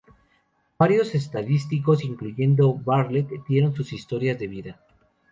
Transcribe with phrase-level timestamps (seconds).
[0.79, 4.81] Varios estadísticos, incluyendo Bartlett, dieron sus historias de vida.